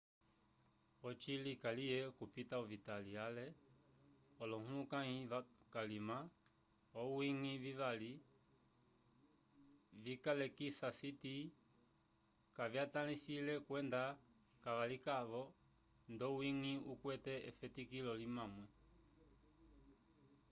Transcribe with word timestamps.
eci 1.09 1.33
kaliye 1.63 1.97
okupita 2.09 2.53
ovita 2.63 2.93
ale 3.29 3.45
olohulukãyi 4.41 5.15
kalima 5.73 6.17
owiñgi 7.01 7.53
vivali 7.63 8.11
vikalilekisa 10.03 10.87
siti 10.99 11.35
kavyaltisetahãlele 12.57 13.53
kwenda 13.67 14.01
kavakavilikiwa 14.63 15.41
ndowiñgi 16.13 16.73
ukwete 16.93 17.33
efetikilo 17.49 18.11
limwamwe 18.21 18.67